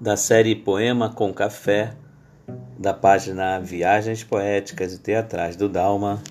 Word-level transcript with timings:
da 0.00 0.16
série 0.16 0.54
Poema 0.54 1.12
com 1.12 1.34
Café, 1.34 1.96
da 2.78 2.94
página 2.94 3.58
Viagens 3.58 4.22
Poéticas 4.22 4.92
e 4.94 4.98
Teatrais 4.98 5.56
do 5.56 5.68
Dalma, 5.68 6.22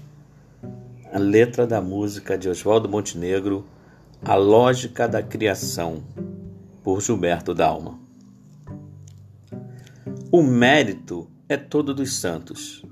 a 1.12 1.20
letra 1.20 1.68
da 1.68 1.82
música 1.82 2.38
de 2.38 2.48
Oswaldo 2.48 2.88
Montenegro, 2.88 3.66
A 4.24 4.36
Lógica 4.36 5.06
da 5.06 5.22
Criação, 5.22 6.02
por 6.82 7.02
Gilberto 7.02 7.54
Dalma. 7.54 8.00
O 10.32 10.42
mérito 10.42 11.30
é 11.50 11.58
todo 11.58 11.94
dos 11.94 12.16
santos, 12.16 12.86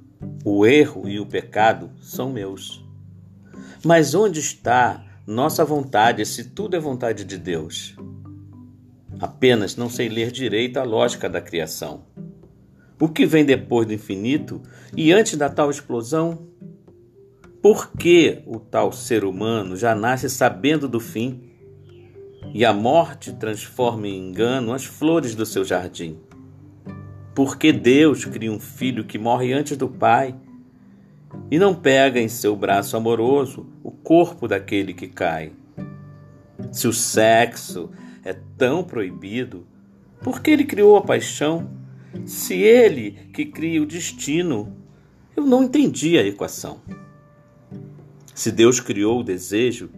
o 0.43 0.65
erro 0.65 1.07
e 1.07 1.21
o 1.21 1.25
pecado 1.25 1.89
são 2.01 2.29
meus. 2.29 2.85
Mas 3.81 4.13
onde 4.13 4.41
está 4.41 5.05
nossa 5.25 5.63
vontade 5.63 6.25
se 6.25 6.49
tudo 6.49 6.75
é 6.75 6.79
vontade 6.79 7.23
de 7.23 7.37
Deus? 7.37 7.95
Apenas 9.19 9.75
não 9.75 9.89
sei 9.89 10.09
ler 10.09 10.31
direito 10.31 10.77
a 10.77 10.83
lógica 10.83 11.29
da 11.29 11.39
criação. 11.39 12.03
O 12.99 13.09
que 13.09 13.25
vem 13.25 13.43
depois 13.43 13.87
do 13.87 13.93
infinito 13.93 14.61
e 14.95 15.11
antes 15.11 15.37
da 15.37 15.49
tal 15.49 15.69
explosão? 15.69 16.47
Por 17.61 17.91
que 17.91 18.41
o 18.45 18.59
tal 18.59 18.91
ser 18.91 19.25
humano 19.25 19.75
já 19.75 19.95
nasce 19.95 20.29
sabendo 20.29 20.87
do 20.87 20.99
fim 20.99 21.41
e 22.53 22.63
a 22.63 22.71
morte 22.71 23.33
transforma 23.33 24.07
em 24.07 24.17
engano 24.17 24.71
as 24.71 24.85
flores 24.85 25.35
do 25.35 25.45
seu 25.45 25.65
jardim? 25.65 26.17
Por 27.33 27.57
que 27.57 27.73
Deus 27.73 28.23
cria 28.23 28.51
um 28.51 28.59
filho 28.59 29.03
que 29.03 29.17
morre 29.17 29.51
antes 29.51 29.75
do 29.75 29.89
pai 29.89 30.35
e 31.51 31.59
não 31.59 31.75
pega 31.75 32.19
em 32.19 32.29
seu 32.29 32.55
braço 32.55 32.95
amoroso 32.95 33.65
o 33.83 33.91
corpo 33.91 34.47
daquele 34.47 34.93
que 34.93 35.07
cai? 35.07 35.51
Se 36.71 36.87
o 36.87 36.93
sexo 36.93 37.89
é 38.25 38.33
tão 38.57 38.83
proibido? 38.83 39.67
Por 40.21 40.41
que 40.41 40.49
ele 40.49 40.65
criou 40.65 40.97
a 40.97 41.01
paixão? 41.01 41.69
Se 42.25 42.55
ele 42.55 43.11
que 43.31 43.45
cria 43.45 43.81
o 43.81 43.85
destino, 43.85 44.75
eu 45.37 45.45
não 45.45 45.63
entendi 45.63 46.17
a 46.17 46.25
equação. 46.25 46.81
Se 48.33 48.51
Deus 48.51 48.79
criou 48.79 49.19
o 49.19 49.23
desejo, 49.23 49.91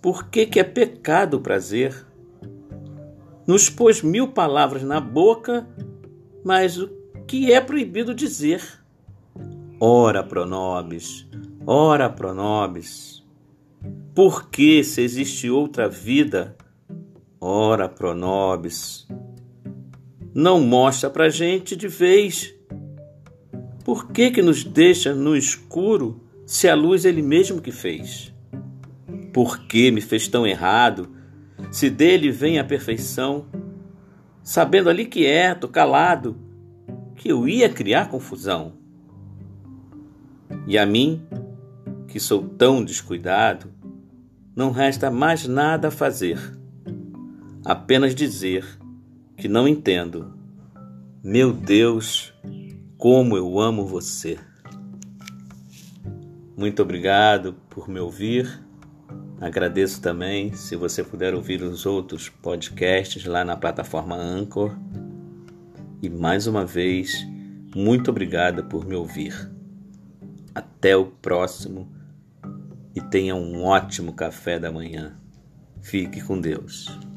por 0.00 0.28
que, 0.28 0.46
que 0.46 0.60
é 0.60 0.64
pecado 0.64 1.38
o 1.38 1.40
prazer? 1.40 2.06
Nos 3.46 3.68
pôs 3.68 4.02
mil 4.02 4.28
palavras 4.28 4.84
na 4.84 5.00
boca, 5.00 5.66
mas 6.44 6.78
o 6.78 6.88
que 7.26 7.52
é 7.52 7.60
proibido 7.60 8.14
dizer? 8.14 8.62
Ora, 9.80 10.22
pronobis, 10.22 11.28
ora, 11.66 12.08
pronobis. 12.08 13.24
Por 14.14 14.48
que, 14.48 14.84
se 14.84 15.02
existe 15.02 15.50
outra 15.50 15.88
vida, 15.88 16.56
Ora, 17.44 17.88
Pronobis, 17.88 19.04
não 20.32 20.60
mostra 20.60 21.10
pra 21.10 21.28
gente 21.28 21.74
de 21.74 21.88
vez. 21.88 22.54
Por 23.84 24.12
que 24.12 24.30
que 24.30 24.40
nos 24.40 24.62
deixa 24.62 25.12
no 25.12 25.36
escuro 25.36 26.22
se 26.46 26.68
a 26.68 26.76
luz 26.76 27.04
ele 27.04 27.20
mesmo 27.20 27.60
que 27.60 27.72
fez? 27.72 28.32
Por 29.32 29.66
que 29.66 29.90
me 29.90 30.00
fez 30.00 30.28
tão 30.28 30.46
errado 30.46 31.10
se 31.72 31.90
dele 31.90 32.30
vem 32.30 32.60
a 32.60 32.64
perfeição, 32.64 33.46
sabendo 34.40 34.88
ali 34.88 35.04
quieto, 35.04 35.66
calado, 35.66 36.36
que 37.16 37.28
eu 37.28 37.48
ia 37.48 37.68
criar 37.68 38.08
confusão? 38.08 38.74
E 40.64 40.78
a 40.78 40.86
mim, 40.86 41.26
que 42.06 42.20
sou 42.20 42.44
tão 42.44 42.84
descuidado, 42.84 43.66
não 44.54 44.70
resta 44.70 45.10
mais 45.10 45.48
nada 45.48 45.88
a 45.88 45.90
fazer 45.90 46.61
apenas 47.64 48.14
dizer 48.14 48.66
que 49.36 49.48
não 49.48 49.66
entendo. 49.68 50.34
Meu 51.22 51.52
Deus, 51.52 52.34
como 52.96 53.36
eu 53.36 53.60
amo 53.60 53.86
você. 53.86 54.38
Muito 56.56 56.82
obrigado 56.82 57.54
por 57.70 57.88
me 57.88 58.00
ouvir. 58.00 58.62
Agradeço 59.40 60.00
também 60.00 60.52
se 60.52 60.76
você 60.76 61.02
puder 61.02 61.34
ouvir 61.34 61.62
os 61.62 61.86
outros 61.86 62.28
podcasts 62.28 63.24
lá 63.24 63.44
na 63.44 63.56
plataforma 63.56 64.16
Anchor. 64.16 64.76
E 66.00 66.08
mais 66.08 66.46
uma 66.46 66.64
vez, 66.64 67.26
muito 67.74 68.10
obrigado 68.10 68.64
por 68.64 68.84
me 68.84 68.94
ouvir. 68.94 69.50
Até 70.54 70.96
o 70.96 71.06
próximo 71.06 71.88
e 72.94 73.00
tenha 73.00 73.34
um 73.34 73.64
ótimo 73.64 74.12
café 74.12 74.58
da 74.58 74.70
manhã. 74.70 75.16
Fique 75.80 76.20
com 76.20 76.40
Deus. 76.40 77.11